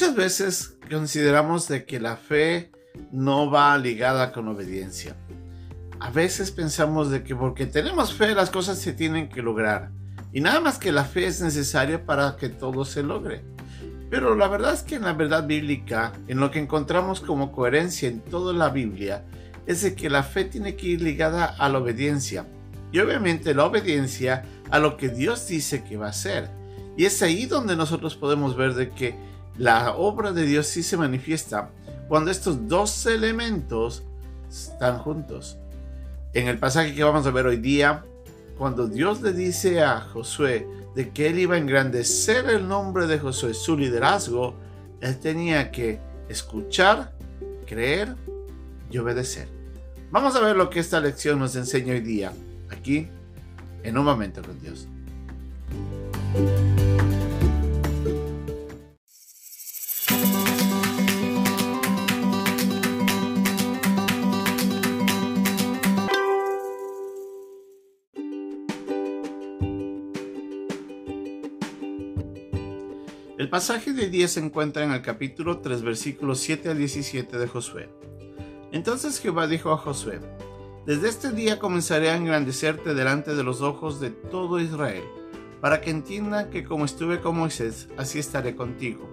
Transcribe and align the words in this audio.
Muchas 0.00 0.16
veces 0.16 0.76
consideramos 0.90 1.68
de 1.68 1.84
que 1.84 2.00
la 2.00 2.16
fe 2.16 2.70
no 3.12 3.50
va 3.50 3.76
ligada 3.76 4.32
con 4.32 4.48
obediencia. 4.48 5.14
A 5.98 6.08
veces 6.08 6.50
pensamos 6.52 7.10
de 7.10 7.22
que 7.22 7.36
porque 7.36 7.66
tenemos 7.66 8.14
fe 8.14 8.34
las 8.34 8.48
cosas 8.48 8.78
se 8.78 8.94
tienen 8.94 9.28
que 9.28 9.42
lograr. 9.42 9.90
Y 10.32 10.40
nada 10.40 10.60
más 10.60 10.78
que 10.78 10.90
la 10.90 11.04
fe 11.04 11.26
es 11.26 11.42
necesaria 11.42 12.06
para 12.06 12.36
que 12.38 12.48
todo 12.48 12.86
se 12.86 13.02
logre. 13.02 13.42
Pero 14.08 14.34
la 14.36 14.48
verdad 14.48 14.72
es 14.72 14.82
que 14.82 14.94
en 14.94 15.02
la 15.02 15.12
verdad 15.12 15.46
bíblica, 15.46 16.14
en 16.28 16.40
lo 16.40 16.50
que 16.50 16.60
encontramos 16.60 17.20
como 17.20 17.52
coherencia 17.52 18.08
en 18.08 18.20
toda 18.20 18.54
la 18.54 18.70
Biblia, 18.70 19.26
es 19.66 19.82
de 19.82 19.94
que 19.94 20.08
la 20.08 20.22
fe 20.22 20.44
tiene 20.44 20.76
que 20.76 20.86
ir 20.86 21.02
ligada 21.02 21.44
a 21.44 21.68
la 21.68 21.76
obediencia. 21.76 22.46
Y 22.90 23.00
obviamente 23.00 23.52
la 23.52 23.66
obediencia 23.66 24.46
a 24.70 24.78
lo 24.78 24.96
que 24.96 25.10
Dios 25.10 25.46
dice 25.46 25.84
que 25.84 25.98
va 25.98 26.06
a 26.06 26.10
hacer. 26.10 26.48
Y 26.96 27.04
es 27.04 27.20
ahí 27.20 27.44
donde 27.44 27.76
nosotros 27.76 28.16
podemos 28.16 28.56
ver 28.56 28.72
de 28.72 28.88
que 28.88 29.29
la 29.58 29.94
obra 29.94 30.32
de 30.32 30.44
Dios 30.44 30.66
sí 30.66 30.82
se 30.82 30.96
manifiesta 30.96 31.70
cuando 32.08 32.30
estos 32.30 32.66
dos 32.68 33.06
elementos 33.06 34.02
están 34.50 34.98
juntos. 34.98 35.58
En 36.32 36.48
el 36.48 36.58
pasaje 36.58 36.94
que 36.94 37.04
vamos 37.04 37.26
a 37.26 37.30
ver 37.30 37.46
hoy 37.46 37.56
día, 37.56 38.04
cuando 38.58 38.88
Dios 38.88 39.22
le 39.22 39.32
dice 39.32 39.82
a 39.82 40.00
Josué 40.00 40.66
de 40.94 41.10
que 41.10 41.28
él 41.28 41.38
iba 41.38 41.54
a 41.54 41.58
engrandecer 41.58 42.48
el 42.50 42.66
nombre 42.66 43.06
de 43.06 43.18
Josué, 43.18 43.54
su 43.54 43.76
liderazgo, 43.76 44.54
él 45.00 45.18
tenía 45.18 45.70
que 45.70 45.98
escuchar, 46.28 47.12
creer 47.66 48.16
y 48.90 48.98
obedecer. 48.98 49.48
Vamos 50.10 50.34
a 50.34 50.40
ver 50.40 50.56
lo 50.56 50.68
que 50.68 50.80
esta 50.80 51.00
lección 51.00 51.38
nos 51.38 51.54
enseña 51.54 51.92
hoy 51.92 52.00
día, 52.00 52.32
aquí, 52.70 53.08
en 53.82 53.96
un 53.96 54.04
momento 54.04 54.42
con 54.42 54.60
Dios. 54.60 54.88
El 73.40 73.48
pasaje 73.48 73.94
de 73.94 74.10
10 74.10 74.32
se 74.32 74.40
encuentra 74.40 74.84
en 74.84 74.92
el 74.92 75.00
capítulo 75.00 75.60
3, 75.60 75.80
versículos 75.80 76.40
7 76.40 76.68
al 76.68 76.76
17 76.76 77.38
de 77.38 77.48
Josué. 77.48 77.88
Entonces 78.70 79.18
Jehová 79.18 79.46
dijo 79.46 79.70
a 79.70 79.78
Josué, 79.78 80.20
Desde 80.84 81.08
este 81.08 81.32
día 81.32 81.58
comenzaré 81.58 82.10
a 82.10 82.16
engrandecerte 82.16 82.92
delante 82.92 83.34
de 83.34 83.42
los 83.42 83.62
ojos 83.62 83.98
de 83.98 84.10
todo 84.10 84.60
Israel, 84.60 85.04
para 85.62 85.80
que 85.80 85.88
entiendan 85.88 86.50
que 86.50 86.64
como 86.64 86.84
estuve 86.84 87.22
con 87.22 87.38
Moisés, 87.38 87.88
así 87.96 88.18
estaré 88.18 88.54
contigo. 88.54 89.08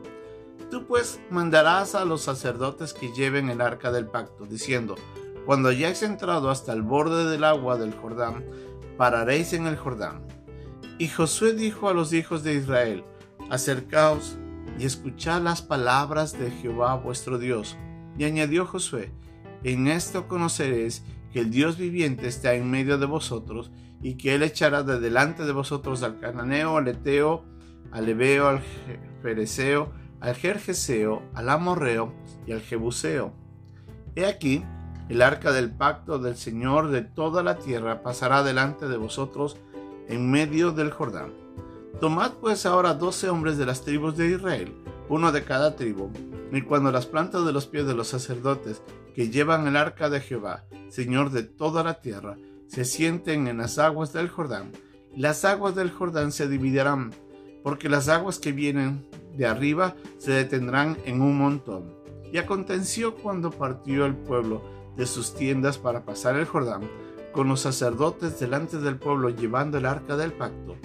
Tú 0.69 0.85
pues 0.85 1.21
mandarás 1.29 1.95
a 1.95 2.03
los 2.03 2.19
sacerdotes 2.19 2.91
que 2.91 3.13
lleven 3.13 3.49
el 3.49 3.61
arca 3.61 3.93
del 3.93 4.07
pacto, 4.07 4.45
diciendo, 4.45 4.95
Cuando 5.45 5.69
hayáis 5.69 6.03
entrado 6.03 6.49
hasta 6.49 6.73
el 6.73 6.81
borde 6.81 7.29
del 7.29 7.45
agua 7.45 7.77
del 7.77 7.93
Jordán, 7.93 8.43
pararéis 8.97 9.53
en 9.53 9.67
el 9.67 9.77
Jordán. 9.77 10.27
Y 10.97 11.07
Josué 11.07 11.53
dijo 11.53 11.87
a 11.87 11.93
los 11.93 12.11
hijos 12.11 12.43
de 12.43 12.55
Israel, 12.55 13.05
Acercaos 13.49 14.37
y 14.77 14.85
escuchad 14.85 15.41
las 15.41 15.61
palabras 15.61 16.37
de 16.37 16.51
Jehová 16.51 16.95
vuestro 16.95 17.37
Dios. 17.37 17.77
Y 18.17 18.25
añadió 18.25 18.65
Josué, 18.65 19.13
en 19.63 19.87
esto 19.87 20.27
conoceréis 20.27 21.03
que 21.31 21.39
el 21.39 21.49
Dios 21.49 21.77
viviente 21.77 22.27
está 22.27 22.55
en 22.55 22.69
medio 22.69 22.97
de 22.97 23.05
vosotros, 23.05 23.71
y 24.01 24.15
que 24.15 24.35
él 24.35 24.43
echará 24.43 24.83
de 24.83 24.99
delante 24.99 25.43
de 25.45 25.53
vosotros 25.53 26.03
al 26.03 26.19
cananeo, 26.19 26.77
al 26.77 26.87
eteo, 26.87 27.45
al 27.91 28.07
ebeo, 28.09 28.47
al 28.47 28.61
fereceo, 29.21 29.91
al 30.19 30.35
jerjeseo, 30.35 31.23
al 31.33 31.49
amorreo 31.49 32.13
y 32.45 32.51
al 32.51 32.61
jebuseo. 32.61 33.33
He 34.15 34.25
aquí, 34.25 34.63
el 35.09 35.21
arca 35.21 35.51
del 35.51 35.71
pacto 35.71 36.19
del 36.19 36.35
Señor 36.35 36.89
de 36.89 37.01
toda 37.01 37.43
la 37.43 37.57
tierra 37.57 38.03
pasará 38.03 38.43
delante 38.43 38.87
de 38.87 38.97
vosotros 38.97 39.57
en 40.09 40.29
medio 40.29 40.73
del 40.73 40.91
Jordán 40.91 41.46
Tomad 41.99 42.33
pues 42.33 42.67
ahora 42.67 42.93
doce 42.93 43.27
hombres 43.27 43.57
de 43.57 43.65
las 43.65 43.81
tribus 43.81 44.15
de 44.15 44.29
Israel, 44.29 44.71
uno 45.09 45.31
de 45.31 45.43
cada 45.43 45.75
tribu, 45.75 46.11
y 46.51 46.61
cuando 46.61 46.91
las 46.91 47.07
plantas 47.07 47.43
de 47.43 47.51
los 47.51 47.65
pies 47.65 47.87
de 47.87 47.95
los 47.95 48.07
sacerdotes 48.07 48.83
que 49.15 49.29
llevan 49.29 49.65
el 49.65 49.75
arca 49.75 50.07
de 50.07 50.19
Jehová, 50.19 50.65
Señor 50.89 51.31
de 51.31 51.41
toda 51.41 51.83
la 51.83 51.99
tierra, 51.99 52.37
se 52.67 52.85
sienten 52.85 53.47
en 53.47 53.57
las 53.57 53.79
aguas 53.79 54.13
del 54.13 54.29
Jordán, 54.29 54.71
las 55.15 55.43
aguas 55.43 55.73
del 55.73 55.89
Jordán 55.89 56.31
se 56.31 56.47
dividirán, 56.47 57.15
porque 57.63 57.89
las 57.89 58.09
aguas 58.09 58.37
que 58.37 58.51
vienen 58.51 59.07
de 59.35 59.47
arriba 59.47 59.95
se 60.19 60.33
detendrán 60.33 60.99
en 61.05 61.23
un 61.23 61.35
montón. 61.35 61.95
Y 62.31 62.37
aconteció 62.37 63.15
cuando 63.15 63.49
partió 63.49 64.05
el 64.05 64.15
pueblo 64.15 64.61
de 64.95 65.07
sus 65.07 65.33
tiendas 65.33 65.79
para 65.79 66.05
pasar 66.05 66.35
el 66.35 66.45
Jordán, 66.45 66.87
con 67.31 67.47
los 67.47 67.61
sacerdotes 67.61 68.39
delante 68.39 68.77
del 68.77 68.97
pueblo 68.97 69.29
llevando 69.31 69.79
el 69.79 69.87
arca 69.87 70.15
del 70.15 70.33
pacto, 70.33 70.75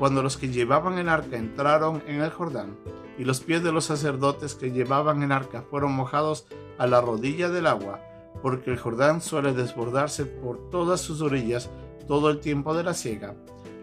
cuando 0.00 0.22
los 0.22 0.38
que 0.38 0.48
llevaban 0.48 0.96
el 0.96 1.10
arca 1.10 1.36
entraron 1.36 2.02
en 2.06 2.22
el 2.22 2.30
Jordán, 2.30 2.74
y 3.18 3.24
los 3.24 3.40
pies 3.40 3.62
de 3.62 3.70
los 3.70 3.84
sacerdotes 3.84 4.54
que 4.54 4.72
llevaban 4.72 5.22
el 5.22 5.30
arca 5.30 5.60
fueron 5.60 5.92
mojados 5.92 6.46
a 6.78 6.86
la 6.86 7.02
rodilla 7.02 7.50
del 7.50 7.66
agua, 7.66 8.00
porque 8.40 8.70
el 8.70 8.78
Jordán 8.78 9.20
suele 9.20 9.52
desbordarse 9.52 10.24
por 10.24 10.70
todas 10.70 11.02
sus 11.02 11.20
orillas 11.20 11.68
todo 12.08 12.30
el 12.30 12.40
tiempo 12.40 12.74
de 12.74 12.82
la 12.82 12.94
siega, 12.94 13.34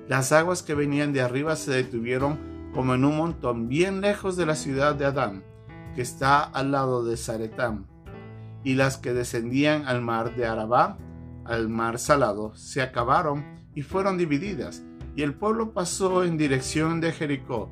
las 0.08 0.32
aguas 0.32 0.64
que 0.64 0.74
venían 0.74 1.14
de 1.14 1.22
arriba 1.22 1.56
se 1.56 1.70
detuvieron 1.70 2.40
como 2.74 2.96
en 2.96 3.06
un 3.06 3.16
montón 3.16 3.68
bien 3.68 4.02
lejos 4.02 4.36
de 4.36 4.48
la 4.48 4.56
ciudad 4.56 4.96
de 4.96 5.06
Adán, 5.06 5.44
que 5.94 6.02
está 6.02 6.42
al 6.42 6.72
lado 6.72 7.06
de 7.06 7.16
Zaretán, 7.16 7.86
y 8.64 8.74
las 8.74 8.98
que 8.98 9.14
descendían 9.14 9.86
al 9.86 10.02
mar 10.02 10.36
de 10.36 10.48
Arabá, 10.48 10.98
al 11.46 11.70
mar 11.70 12.00
salado, 12.00 12.56
se 12.56 12.82
acabaron 12.82 13.46
y 13.76 13.84
fueron 13.84 14.18
divididas, 14.18 14.84
y 15.18 15.24
el 15.24 15.34
pueblo 15.34 15.72
pasó 15.72 16.24
en 16.24 16.38
dirección 16.38 17.02
de 17.02 17.12
Jericó. 17.12 17.72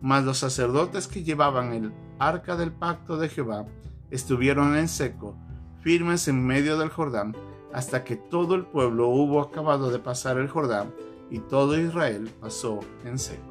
Mas 0.00 0.24
los 0.24 0.38
sacerdotes 0.38 1.06
que 1.06 1.22
llevaban 1.22 1.74
el 1.74 1.92
arca 2.18 2.56
del 2.56 2.72
pacto 2.72 3.18
de 3.18 3.28
Jehová 3.28 3.66
estuvieron 4.10 4.74
en 4.74 4.88
seco, 4.88 5.36
firmes 5.82 6.28
en 6.28 6.46
medio 6.46 6.78
del 6.78 6.88
Jordán, 6.88 7.36
hasta 7.74 8.04
que 8.04 8.16
todo 8.16 8.54
el 8.54 8.64
pueblo 8.64 9.08
hubo 9.08 9.42
acabado 9.42 9.90
de 9.90 9.98
pasar 9.98 10.38
el 10.38 10.48
Jordán, 10.48 10.94
y 11.30 11.40
todo 11.40 11.78
Israel 11.78 12.30
pasó 12.40 12.80
en 13.04 13.18
seco. 13.18 13.47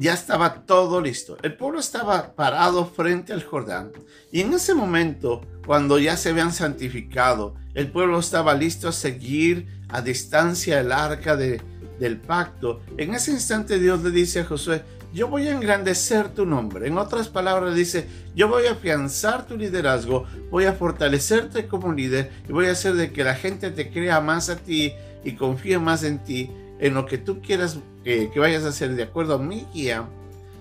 Ya 0.00 0.14
estaba 0.14 0.62
todo 0.64 1.02
listo. 1.02 1.36
El 1.42 1.58
pueblo 1.58 1.78
estaba 1.78 2.34
parado 2.34 2.86
frente 2.86 3.34
al 3.34 3.44
Jordán. 3.44 3.92
Y 4.32 4.40
en 4.40 4.54
ese 4.54 4.72
momento, 4.72 5.42
cuando 5.66 5.98
ya 5.98 6.16
se 6.16 6.30
habían 6.30 6.54
santificado, 6.54 7.54
el 7.74 7.92
pueblo 7.92 8.18
estaba 8.18 8.54
listo 8.54 8.88
a 8.88 8.92
seguir 8.92 9.66
a 9.90 10.00
distancia 10.00 10.80
el 10.80 10.90
arca 10.90 11.36
de, 11.36 11.60
del 11.98 12.16
pacto. 12.16 12.80
En 12.96 13.14
ese 13.14 13.30
instante 13.32 13.78
Dios 13.78 14.02
le 14.02 14.10
dice 14.10 14.40
a 14.40 14.46
Josué, 14.46 14.82
yo 15.12 15.28
voy 15.28 15.48
a 15.48 15.52
engrandecer 15.52 16.30
tu 16.30 16.46
nombre. 16.46 16.88
En 16.88 16.96
otras 16.96 17.28
palabras 17.28 17.74
dice, 17.74 18.06
yo 18.34 18.48
voy 18.48 18.68
a 18.68 18.72
afianzar 18.72 19.46
tu 19.46 19.58
liderazgo, 19.58 20.24
voy 20.50 20.64
a 20.64 20.72
fortalecerte 20.72 21.68
como 21.68 21.92
líder 21.92 22.30
y 22.48 22.52
voy 22.52 22.68
a 22.68 22.72
hacer 22.72 22.94
de 22.94 23.12
que 23.12 23.22
la 23.22 23.34
gente 23.34 23.70
te 23.70 23.90
crea 23.90 24.22
más 24.22 24.48
a 24.48 24.56
ti 24.56 24.94
y 25.24 25.32
confíe 25.32 25.78
más 25.78 26.04
en 26.04 26.20
ti 26.20 26.50
en 26.80 26.94
lo 26.94 27.06
que 27.06 27.18
tú 27.18 27.40
quieras 27.40 27.78
que 28.04 28.32
vayas 28.36 28.64
a 28.64 28.68
hacer 28.68 28.96
de 28.96 29.02
acuerdo 29.02 29.34
a 29.34 29.38
mi 29.38 29.66
guía 29.72 30.08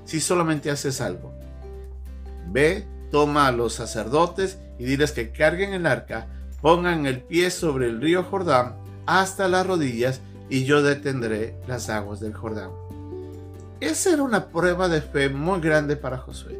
si 0.05 0.19
solamente 0.19 0.69
haces 0.69 1.01
algo. 1.01 1.33
Ve, 2.47 2.85
toma 3.09 3.47
a 3.47 3.51
los 3.51 3.73
sacerdotes 3.73 4.59
y 4.77 4.83
diles 4.83 5.11
que 5.13 5.31
carguen 5.31 5.73
el 5.73 5.85
arca, 5.85 6.27
pongan 6.61 7.05
el 7.05 7.21
pie 7.21 7.49
sobre 7.51 7.87
el 7.87 8.01
río 8.01 8.23
Jordán 8.23 8.75
hasta 9.05 9.47
las 9.47 9.65
rodillas 9.65 10.21
y 10.49 10.65
yo 10.65 10.83
detendré 10.83 11.55
las 11.67 11.89
aguas 11.89 12.19
del 12.19 12.33
Jordán. 12.33 12.71
Esa 13.79 14.13
era 14.13 14.23
una 14.23 14.47
prueba 14.47 14.89
de 14.89 15.01
fe 15.01 15.29
muy 15.29 15.61
grande 15.61 15.95
para 15.95 16.17
Josué. 16.17 16.59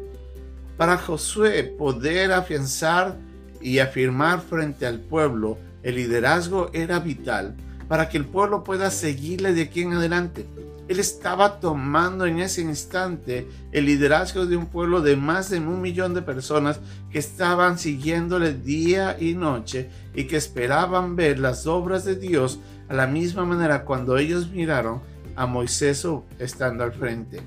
Para 0.78 0.96
Josué 0.96 1.64
poder 1.64 2.32
afianzar 2.32 3.18
y 3.60 3.80
afirmar 3.80 4.40
frente 4.40 4.86
al 4.86 5.00
pueblo 5.00 5.58
el 5.82 5.96
liderazgo 5.96 6.70
era 6.72 6.98
vital 6.98 7.54
para 7.90 8.08
que 8.08 8.18
el 8.18 8.24
pueblo 8.24 8.62
pueda 8.62 8.88
seguirle 8.92 9.52
de 9.52 9.62
aquí 9.62 9.82
en 9.82 9.94
adelante. 9.94 10.46
Él 10.86 11.00
estaba 11.00 11.58
tomando 11.58 12.24
en 12.24 12.38
ese 12.38 12.60
instante 12.60 13.48
el 13.72 13.86
liderazgo 13.86 14.46
de 14.46 14.56
un 14.56 14.66
pueblo 14.66 15.00
de 15.00 15.16
más 15.16 15.50
de 15.50 15.58
un 15.58 15.80
millón 15.80 16.14
de 16.14 16.22
personas 16.22 16.78
que 17.10 17.18
estaban 17.18 17.80
siguiéndole 17.80 18.54
día 18.54 19.16
y 19.18 19.34
noche 19.34 19.90
y 20.14 20.28
que 20.28 20.36
esperaban 20.36 21.16
ver 21.16 21.40
las 21.40 21.66
obras 21.66 22.04
de 22.04 22.14
Dios 22.14 22.60
a 22.88 22.94
la 22.94 23.08
misma 23.08 23.44
manera 23.44 23.84
cuando 23.84 24.18
ellos 24.18 24.50
miraron 24.50 25.00
a 25.34 25.46
Moisés 25.46 26.06
estando 26.38 26.84
al 26.84 26.92
frente. 26.92 27.40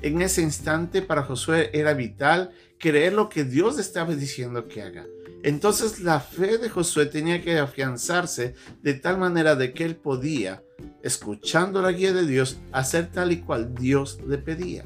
En 0.00 0.22
ese 0.22 0.40
instante 0.40 1.02
para 1.02 1.24
Josué 1.24 1.68
era 1.74 1.92
vital 1.92 2.52
creer 2.78 3.12
lo 3.12 3.28
que 3.28 3.44
Dios 3.44 3.78
estaba 3.78 4.14
diciendo 4.14 4.66
que 4.66 4.80
haga. 4.80 5.04
Entonces 5.44 6.00
la 6.00 6.20
fe 6.20 6.56
de 6.56 6.70
Josué 6.70 7.04
tenía 7.04 7.42
que 7.42 7.58
afianzarse 7.58 8.54
de 8.82 8.94
tal 8.94 9.18
manera 9.18 9.54
de 9.54 9.74
que 9.74 9.84
él 9.84 9.94
podía, 9.94 10.62
escuchando 11.02 11.82
la 11.82 11.92
guía 11.92 12.14
de 12.14 12.26
Dios, 12.26 12.56
hacer 12.72 13.10
tal 13.12 13.30
y 13.30 13.42
cual 13.42 13.74
Dios 13.74 14.18
le 14.26 14.38
pedía. 14.38 14.84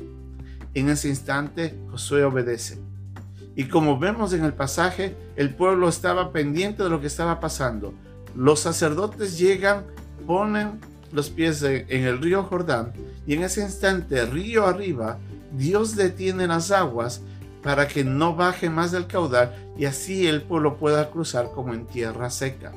En 0.74 0.88
ese 0.88 1.08
instante 1.08 1.78
Josué 1.92 2.24
obedece. 2.24 2.80
Y 3.54 3.66
como 3.66 4.00
vemos 4.00 4.32
en 4.32 4.44
el 4.44 4.52
pasaje, 4.52 5.14
el 5.36 5.54
pueblo 5.54 5.88
estaba 5.88 6.32
pendiente 6.32 6.82
de 6.82 6.90
lo 6.90 7.00
que 7.00 7.06
estaba 7.06 7.38
pasando. 7.38 7.94
Los 8.34 8.58
sacerdotes 8.58 9.38
llegan, 9.38 9.84
ponen 10.26 10.80
los 11.12 11.30
pies 11.30 11.62
en 11.62 12.02
el 12.02 12.20
río 12.20 12.42
Jordán 12.42 12.92
y 13.28 13.34
en 13.34 13.44
ese 13.44 13.62
instante, 13.62 14.26
río 14.26 14.66
arriba, 14.66 15.20
Dios 15.56 15.94
detiene 15.94 16.48
las 16.48 16.72
aguas 16.72 17.22
para 17.62 17.88
que 17.88 18.04
no 18.04 18.34
baje 18.34 18.70
más 18.70 18.92
del 18.92 19.06
caudal 19.06 19.54
y 19.76 19.84
así 19.84 20.26
el 20.26 20.42
pueblo 20.42 20.76
pueda 20.76 21.10
cruzar 21.10 21.50
como 21.52 21.74
en 21.74 21.86
tierra 21.86 22.30
seca. 22.30 22.72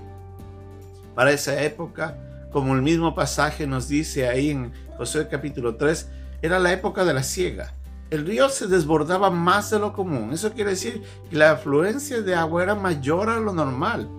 Para 1.15 1.31
esa 1.31 1.61
época, 1.61 2.17
como 2.51 2.73
el 2.75 2.81
mismo 2.81 3.15
pasaje 3.15 3.67
nos 3.67 3.87
dice 3.87 4.27
ahí 4.27 4.51
en 4.51 4.71
Josué 4.97 5.27
capítulo 5.29 5.75
3, 5.75 6.09
era 6.41 6.59
la 6.59 6.73
época 6.73 7.05
de 7.05 7.13
la 7.13 7.23
siega. 7.23 7.73
El 8.09 8.25
río 8.25 8.49
se 8.49 8.67
desbordaba 8.67 9.29
más 9.29 9.69
de 9.69 9.79
lo 9.79 9.93
común. 9.93 10.33
Eso 10.33 10.51
quiere 10.51 10.71
decir 10.71 11.01
que 11.29 11.37
la 11.37 11.51
afluencia 11.51 12.21
de 12.21 12.35
agua 12.35 12.63
era 12.63 12.75
mayor 12.75 13.29
a 13.29 13.39
lo 13.39 13.53
normal. 13.53 14.09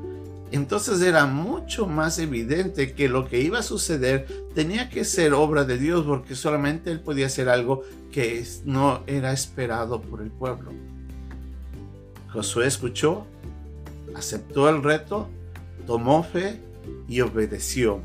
Entonces 0.52 1.00
era 1.00 1.24
mucho 1.24 1.86
más 1.86 2.18
evidente 2.18 2.92
que 2.92 3.08
lo 3.08 3.26
que 3.26 3.40
iba 3.40 3.60
a 3.60 3.62
suceder 3.62 4.26
tenía 4.54 4.90
que 4.90 5.06
ser 5.06 5.32
obra 5.32 5.64
de 5.64 5.78
Dios 5.78 6.04
porque 6.04 6.34
solamente 6.34 6.90
Él 6.90 7.00
podía 7.00 7.26
hacer 7.26 7.48
algo 7.48 7.82
que 8.12 8.44
no 8.66 9.02
era 9.06 9.32
esperado 9.32 10.02
por 10.02 10.20
el 10.20 10.30
pueblo. 10.30 10.70
Josué 12.30 12.66
escuchó, 12.66 13.24
aceptó 14.14 14.68
el 14.68 14.82
reto, 14.82 15.30
tomó 15.86 16.22
fe 16.22 16.60
y 17.08 17.22
obedeció. 17.22 18.02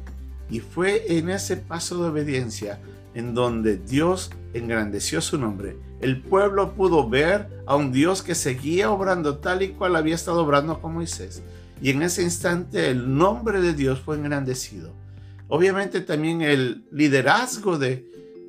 Y 0.49 0.61
fue 0.61 1.17
en 1.17 1.29
ese 1.29 1.57
paso 1.57 2.01
de 2.01 2.09
obediencia 2.09 2.79
en 3.13 3.33
donde 3.33 3.75
Dios 3.75 4.31
engrandeció 4.53 5.19
su 5.19 5.38
nombre. 5.38 5.75
El 5.99 6.21
pueblo 6.21 6.75
pudo 6.75 7.09
ver 7.09 7.49
a 7.65 7.75
un 7.75 7.91
Dios 7.91 8.23
que 8.23 8.35
seguía 8.35 8.89
obrando 8.89 9.39
tal 9.39 9.63
y 9.63 9.69
cual 9.69 9.97
había 9.97 10.15
estado 10.15 10.44
obrando 10.44 10.79
con 10.79 10.94
Moisés 10.94 11.44
y 11.81 11.91
en 11.91 12.01
ese 12.01 12.24
instante 12.24 12.89
el 12.89 13.18
nombre 13.18 13.62
de 13.62 13.74
Dios 13.74 14.00
fue 14.00 14.18
engrandecido. 14.18 14.94
Obviamente 15.47 16.01
también 16.01 16.41
el 16.41 16.85
liderazgo 16.91 17.77
de, 17.77 18.06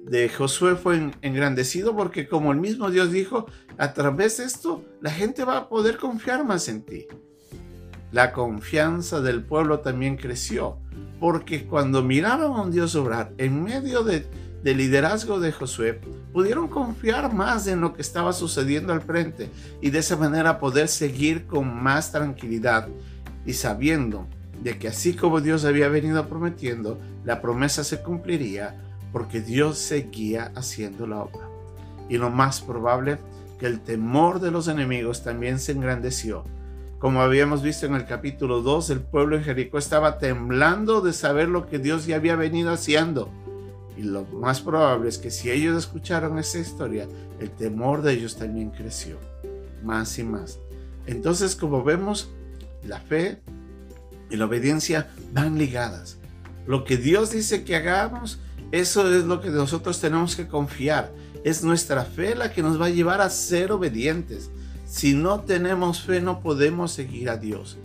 de 0.07 0.29
Josué 0.29 0.77
fue 0.77 1.13
engrandecido 1.23 1.95
porque 1.95 2.27
como 2.27 2.53
el 2.53 2.59
mismo 2.59 2.91
Dios 2.91 3.13
dijo, 3.13 3.47
a 3.77 3.93
través 3.93 4.39
de 4.39 4.45
esto 4.45 4.85
la 5.01 5.11
gente 5.11 5.45
va 5.45 5.59
a 5.59 5.69
poder 5.69 5.99
confiar 5.99 6.45
más 6.45 6.69
en 6.69 6.83
ti. 6.83 7.07
La 8.11 8.33
confianza 8.33 9.21
del 9.21 9.45
pueblo 9.45 9.81
también 9.81 10.17
creció 10.17 10.79
porque 11.21 11.67
cuando 11.67 12.03
miraron 12.03 12.57
a 12.57 12.63
un 12.63 12.73
Dios 12.73 12.95
obrar 12.95 13.33
en 13.39 13.63
medio 13.63 14.03
de, 14.03 14.27
del 14.63 14.79
liderazgo 14.79 15.41
de 15.41 15.53
Josué, 15.53 16.01
pudieron 16.33 16.69
confiar 16.69 17.33
más 17.33 17.67
en 17.67 17.81
lo 17.81 17.93
que 17.93 18.03
estaba 18.03 18.33
sucediendo 18.33 18.93
al 18.93 19.03
frente 19.03 19.51
y 19.81 19.91
de 19.91 19.99
esa 19.99 20.17
manera 20.17 20.59
poder 20.59 20.89
seguir 20.89 21.47
con 21.47 21.83
más 21.83 22.13
tranquilidad 22.13 22.89
y 23.49 23.55
sabiendo 23.55 24.27
de 24.63 24.79
que 24.79 24.89
así 24.89 25.15
como 25.15 25.41
Dios 25.41 25.65
había 25.65 25.89
venido 25.89 26.29
prometiendo, 26.29 26.99
la 27.25 27.41
promesa 27.41 27.83
se 27.83 28.03
cumpliría 28.03 28.79
porque 29.11 29.41
Dios 29.41 29.79
seguía 29.79 30.53
haciendo 30.55 31.07
la 31.07 31.23
obra. 31.23 31.49
Y 32.11 32.19
lo 32.19 32.29
más 32.29 32.61
probable, 32.61 33.17
que 33.59 33.65
el 33.65 33.81
temor 33.81 34.41
de 34.41 34.51
los 34.51 34.69
enemigos 34.69 35.25
también 35.25 35.61
se 35.61 35.73
engrandeció. 35.73 36.45
Como 36.99 37.23
habíamos 37.23 37.63
visto 37.63 37.87
en 37.87 37.95
el 37.95 38.05
capítulo 38.05 38.61
2, 38.61 38.91
el 38.91 39.01
pueblo 39.01 39.37
en 39.37 39.45
Jericó 39.45 39.79
estaba 39.79 40.19
temblando 40.19 41.01
de 41.01 41.15
saber 41.15 41.49
lo 41.49 41.67
que 41.67 41.79
Dios 41.79 42.05
ya 42.05 42.17
había 42.17 42.37
venido 42.37 42.71
haciendo. 42.71 43.31
Y 43.97 44.03
lo 44.03 44.25
más 44.25 44.61
probable 44.61 45.09
es 45.09 45.17
que 45.17 45.31
si 45.31 45.51
ellos 45.51 45.75
escucharon 45.79 46.39
esa 46.39 46.59
historia, 46.59 47.09
el 47.41 47.51
temor 47.51 48.03
de 48.03 48.13
ellos 48.13 48.37
también 48.37 48.69
creció, 48.69 49.17
más 49.83 50.19
y 50.19 50.25
más. 50.25 50.59
Entonces, 51.07 51.57
como 51.57 51.83
vemos, 51.83 52.31
la 52.85 53.01
fe 53.01 53.41
y 54.31 54.37
la 54.37 54.47
obediencia 54.47 55.09
van 55.33 55.59
ligadas. 55.59 56.19
Lo 56.67 56.85
que 56.85 56.97
Dios 56.97 57.31
dice 57.31 57.65
que 57.65 57.77
hagamos, 57.77 58.39
eso 58.73 59.13
es 59.15 59.25
lo 59.25 59.41
que 59.41 59.51
nosotros 59.51 60.01
tenemos 60.01 60.37
que 60.37 60.47
confiar. 60.47 61.11
Es 61.45 61.63
nuestra 61.63 62.05
fe 62.05 62.35
la 62.35 62.53
que 62.53 62.63
nos 62.63 62.81
va 62.81 62.87
a 62.87 62.91
llevar 62.91 63.21
a 63.21 63.31
ser 63.31 63.73
obedientes. 63.73 64.51
Si 64.87 65.15
no 65.15 65.41
tenemos 65.41 66.03
fe, 66.03 66.21
no 66.21 66.41
podemos 66.41 66.93
seguir 66.93 67.31
a 67.31 67.37
Dios. 67.37 67.79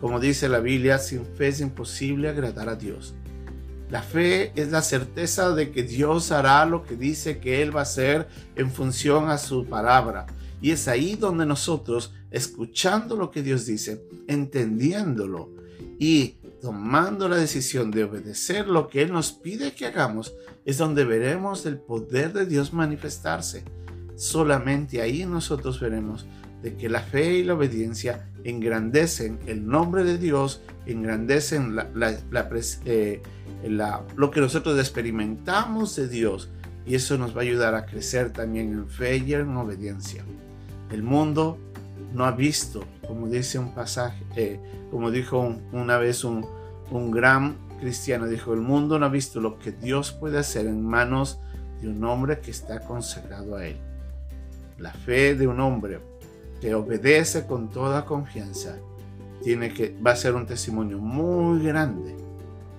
Como 0.00 0.20
dice 0.20 0.48
la 0.48 0.60
Biblia, 0.60 0.98
sin 0.98 1.26
fe 1.26 1.48
es 1.48 1.60
imposible 1.60 2.28
agradar 2.28 2.68
a 2.68 2.76
Dios. 2.76 3.14
La 3.90 4.02
fe 4.02 4.52
es 4.54 4.70
la 4.70 4.82
certeza 4.82 5.54
de 5.54 5.70
que 5.70 5.82
Dios 5.82 6.30
hará 6.30 6.64
lo 6.66 6.84
que 6.84 6.94
dice 6.94 7.38
que 7.38 7.62
Él 7.62 7.74
va 7.74 7.80
a 7.80 7.84
hacer 7.84 8.28
en 8.54 8.70
función 8.70 9.30
a 9.30 9.38
su 9.38 9.64
palabra. 9.66 10.26
Y 10.60 10.72
es 10.72 10.88
ahí 10.88 11.14
donde 11.14 11.46
nosotros, 11.46 12.14
escuchando 12.30 13.16
lo 13.16 13.30
que 13.30 13.42
Dios 13.42 13.66
dice, 13.66 14.02
entendiéndolo 14.26 15.50
y 15.98 16.36
tomando 16.60 17.28
la 17.28 17.36
decisión 17.36 17.90
de 17.90 18.04
obedecer 18.04 18.66
lo 18.66 18.88
que 18.88 19.02
Él 19.02 19.12
nos 19.12 19.32
pide 19.32 19.74
que 19.74 19.86
hagamos, 19.86 20.34
es 20.64 20.78
donde 20.78 21.04
veremos 21.04 21.66
el 21.66 21.78
poder 21.78 22.32
de 22.32 22.46
Dios 22.46 22.72
manifestarse. 22.72 23.64
Solamente 24.16 25.00
ahí 25.00 25.24
nosotros 25.24 25.80
veremos 25.80 26.26
de 26.62 26.76
que 26.76 26.88
la 26.88 27.00
fe 27.00 27.34
y 27.34 27.44
la 27.44 27.54
obediencia 27.54 28.28
engrandecen 28.42 29.38
el 29.46 29.66
nombre 29.66 30.02
de 30.02 30.18
Dios, 30.18 30.60
engrandecen 30.86 31.76
eh, 32.84 33.22
lo 34.16 34.30
que 34.30 34.40
nosotros 34.40 34.78
experimentamos 34.78 35.94
de 35.94 36.08
Dios 36.08 36.50
y 36.84 36.94
eso 36.94 37.18
nos 37.18 37.36
va 37.36 37.40
a 37.40 37.44
ayudar 37.44 37.74
a 37.74 37.86
crecer 37.86 38.32
también 38.32 38.72
en 38.72 38.88
fe 38.88 39.18
y 39.18 39.34
en 39.34 39.56
obediencia. 39.56 40.24
El 40.90 41.02
mundo 41.02 41.58
no 42.14 42.24
ha 42.24 42.32
visto, 42.32 42.84
como 43.06 43.28
dice 43.28 43.58
un 43.58 43.74
pasaje, 43.74 44.24
eh, 44.36 44.60
como 44.90 45.10
dijo 45.10 45.54
una 45.72 45.98
vez 45.98 46.24
un, 46.24 46.46
un 46.90 47.10
gran 47.10 47.56
cristiano, 47.78 48.26
dijo, 48.26 48.54
el 48.54 48.60
mundo 48.60 48.98
no 48.98 49.06
ha 49.06 49.10
visto 49.10 49.40
lo 49.40 49.58
que 49.58 49.72
Dios 49.72 50.12
puede 50.12 50.38
hacer 50.38 50.66
en 50.66 50.84
manos 50.84 51.38
de 51.80 51.88
un 51.88 52.02
hombre 52.04 52.40
que 52.40 52.50
está 52.50 52.80
consagrado 52.80 53.56
a 53.56 53.66
Él. 53.66 53.76
La 54.78 54.92
fe 54.92 55.34
de 55.34 55.46
un 55.46 55.60
hombre 55.60 56.00
que 56.60 56.74
obedece 56.74 57.46
con 57.46 57.70
toda 57.70 58.04
confianza 58.04 58.76
tiene 59.42 59.72
que, 59.72 59.96
va 60.04 60.12
a 60.12 60.16
ser 60.16 60.34
un 60.34 60.46
testimonio 60.46 60.98
muy 60.98 61.64
grande 61.64 62.16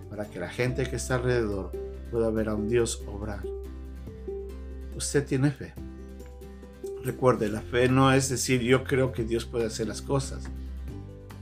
para 0.10 0.26
que 0.26 0.40
la 0.40 0.50
gente 0.50 0.84
que 0.84 0.98
está 0.98 1.16
alrededor 1.16 1.72
pueda 2.12 2.30
ver 2.30 2.50
a 2.50 2.56
un 2.56 2.68
Dios 2.68 3.04
obrar. 3.08 3.42
Usted 4.96 5.26
tiene 5.26 5.52
fe. 5.52 5.74
Recuerde, 7.04 7.50
la 7.50 7.62
fe 7.62 7.88
no 7.88 8.12
es 8.12 8.30
decir 8.30 8.62
yo 8.62 8.84
creo 8.84 9.12
que 9.12 9.24
Dios 9.24 9.46
puede 9.46 9.66
hacer 9.66 9.88
las 9.88 10.02
cosas. 10.02 10.44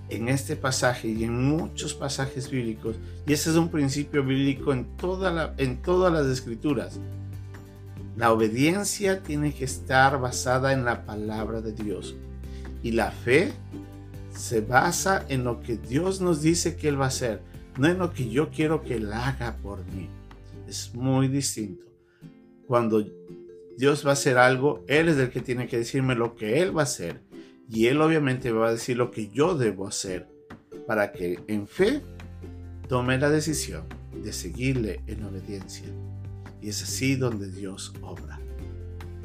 En 0.10 0.30
este 0.30 0.56
pasaje 0.56 1.10
y 1.10 1.24
en 1.24 1.50
muchos 1.50 1.94
pasajes 1.94 2.50
bíblicos, 2.50 2.96
y 3.26 3.34
ese 3.34 3.50
es 3.50 3.56
un 3.56 3.70
principio 3.70 4.24
bíblico 4.24 4.72
en, 4.72 4.86
toda 4.98 5.54
en 5.58 5.82
todas 5.82 6.14
las 6.14 6.28
escrituras, 6.28 7.00
la 8.16 8.32
obediencia 8.32 9.22
tiene 9.22 9.54
que 9.54 9.66
estar 9.66 10.20
basada 10.20 10.74
en 10.74 10.86
la 10.86 11.06
palabra 11.06 11.62
de 11.62 11.74
Dios. 11.74 12.16
Y 12.82 12.92
la 12.92 13.12
fe 13.12 13.54
se 14.32 14.62
basa 14.62 15.26
en 15.30 15.44
lo 15.44 15.62
que 15.62 15.78
Dios 15.78 16.22
nos 16.22 16.42
dice 16.42 16.78
que 16.78 16.88
Él 16.88 17.00
va 17.00 17.06
a 17.06 17.10
hacer, 17.10 17.42
no 17.78 17.88
en 17.88 18.00
lo 18.00 18.14
que 18.14 18.30
yo 18.30 18.50
quiero 18.50 18.82
que 18.82 18.96
Él 18.96 19.12
haga 19.12 19.58
por 19.58 19.86
mí. 19.92 20.10
Es 20.68 20.94
muy 20.96 21.28
distinto. 21.28 21.86
Cuando 22.66 23.06
Dios 23.77 24.03
va 24.03 24.10
a 24.10 24.13
hacer 24.13 24.39
algo, 24.39 24.84
Él 24.88 25.07
es 25.07 25.17
el 25.17 25.29
que 25.29 25.39
tiene 25.39 25.67
que 25.67 25.77
decirme 25.77 26.15
lo 26.15 26.36
que 26.36 26.62
Él 26.62 26.75
va 26.75 26.81
a 26.81 26.86
hacer. 26.86 27.22
Y 27.69 27.88
Él 27.88 28.01
obviamente 28.01 28.51
va 28.51 28.69
a 28.69 28.72
decir 28.72 28.98
lo 28.98 29.12
que 29.12 29.29
yo 29.29 29.55
debo 29.55 29.88
hacer 29.88 30.27
para 30.88 31.12
que 31.12 31.39
en 31.48 31.67
fe 31.67 32.01
tome 32.88 33.19
la 33.19 33.29
decisión 33.29 33.84
de 34.24 34.34
seguirle 34.34 35.01
en 35.05 35.24
obediencia. 35.24 35.88
Y 36.60 36.69
es 36.69 36.81
así 36.81 37.15
donde 37.15 37.51
Dios 37.51 37.93
obra. 38.01 38.39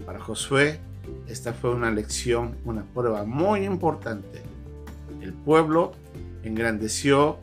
Para 0.05 0.21
Josué, 0.21 0.81
esta 1.29 1.55
fue 1.55 1.75
una 1.75 1.91
lección, 1.91 2.57
una 2.67 2.85
prueba 2.85 3.25
muy 3.25 3.65
importante. 3.65 4.43
El 5.23 5.33
pueblo 5.33 5.93
engrandeció 6.43 7.39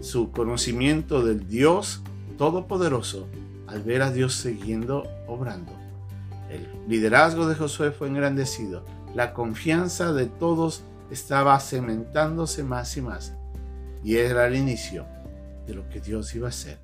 su 0.00 0.30
conocimiento 0.30 1.24
del 1.24 1.48
Dios 1.48 2.02
Todopoderoso 2.36 3.28
al 3.66 3.82
ver 3.82 4.02
a 4.02 4.10
Dios 4.10 4.34
siguiendo 4.34 5.04
obrando. 5.26 5.89
El 6.50 6.68
liderazgo 6.88 7.46
de 7.46 7.54
Josué 7.54 7.92
fue 7.92 8.08
engrandecido. 8.08 8.84
La 9.14 9.32
confianza 9.32 10.12
de 10.12 10.26
todos 10.26 10.82
estaba 11.10 11.58
cementándose 11.60 12.64
más 12.64 12.96
y 12.96 13.02
más. 13.02 13.34
Y 14.02 14.16
era 14.16 14.46
el 14.46 14.56
inicio 14.56 15.06
de 15.66 15.74
lo 15.74 15.88
que 15.88 16.00
Dios 16.00 16.34
iba 16.34 16.48
a 16.48 16.50
hacer, 16.50 16.78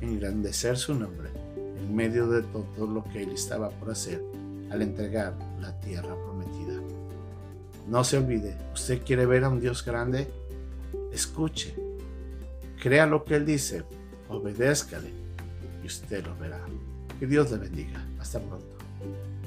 engrandecer 0.00 0.78
su 0.78 0.94
nombre 0.94 1.30
en 1.56 1.94
medio 1.94 2.28
de 2.28 2.42
todo 2.42 2.86
lo 2.86 3.04
que 3.04 3.22
él 3.22 3.30
estaba 3.30 3.70
por 3.70 3.90
hacer 3.90 4.22
al 4.70 4.82
entregar 4.82 5.34
la 5.60 5.78
tierra 5.80 6.14
prometida. 6.14 6.80
No 7.88 8.04
se 8.04 8.18
olvide, 8.18 8.56
usted 8.72 9.02
quiere 9.04 9.26
ver 9.26 9.44
a 9.44 9.48
un 9.48 9.60
Dios 9.60 9.84
grande, 9.84 10.30
escuche, 11.12 11.74
crea 12.80 13.06
lo 13.06 13.24
que 13.24 13.36
Él 13.36 13.46
dice, 13.46 13.84
obedézcale 14.28 15.10
y 15.82 15.86
usted 15.86 16.24
lo 16.24 16.36
verá. 16.36 16.60
Que 17.18 17.26
Dios 17.26 17.50
le 17.50 17.58
bendiga. 17.58 18.06
Hasta 18.18 18.40
pronto. 18.40 18.79
thank 19.00 19.14
you. 19.14 19.39